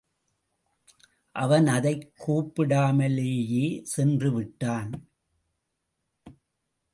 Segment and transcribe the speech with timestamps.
[1.31, 4.91] அவன் அதைக் கூப்பிடாமலேயே சென்றுவிட்டான்.